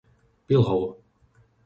[0.47, 0.81] Pilhov